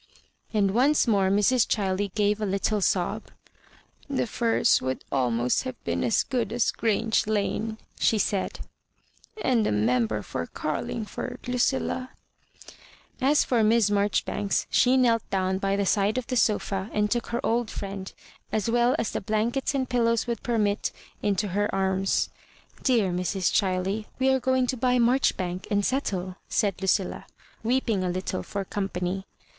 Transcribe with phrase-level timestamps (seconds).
[0.51, 1.67] And once more Mrs.
[1.67, 3.25] Ghiley gave a little sobu
[4.09, 8.61] "The Firs would almost have been as good aa Grange Lane," she said,"
[9.43, 12.09] and the Member for Garlingford, Lucilla
[13.21, 16.89] I" As for Miss Marjori banks, she knelt down by the side of the sofa
[16.91, 18.11] and took her old friend,
[18.51, 20.91] as well as the blankets and pillows would permit,
[21.21, 22.29] into her arms.
[22.81, 23.51] "Dear Mrs.
[23.53, 27.25] Ghiley, we are going to buy Marchbank and settle," said LucSla,
[27.61, 29.27] weeping a little for company.